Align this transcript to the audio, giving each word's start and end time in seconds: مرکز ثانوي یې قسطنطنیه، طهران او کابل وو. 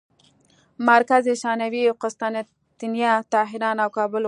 مرکز 0.89 1.25
ثانوي 1.41 1.81
یې 1.87 1.97
قسطنطنیه، 2.01 3.13
طهران 3.33 3.77
او 3.83 3.89
کابل 3.97 4.13
وو. 4.17 4.19